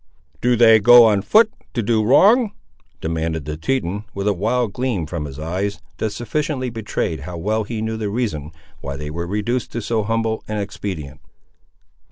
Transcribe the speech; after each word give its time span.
"Do 0.41 0.55
they 0.55 0.79
go 0.79 1.05
on 1.05 1.21
foot 1.21 1.53
to 1.75 1.83
do 1.83 2.03
wrong?" 2.03 2.53
demanded 3.01 3.45
the 3.45 3.55
Teton, 3.55 4.03
with 4.15 4.27
a 4.27 4.33
wild 4.33 4.73
gleam 4.73 5.05
from 5.05 5.25
his 5.25 5.37
eyes, 5.37 5.79
that 5.97 6.09
sufficiently 6.09 6.71
betrayed 6.71 7.19
how 7.19 7.37
well 7.37 7.65
he 7.65 7.83
knew 7.83 7.97
the 7.97 8.09
reason 8.09 8.51
why 8.79 8.97
they 8.97 9.11
were 9.11 9.27
reduced 9.27 9.71
to 9.73 9.79
so 9.79 10.01
humble 10.01 10.43
an 10.47 10.57
expedient. 10.57 11.21